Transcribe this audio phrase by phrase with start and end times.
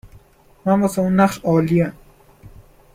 [0.65, 1.93] من واسه اون نقش عالیم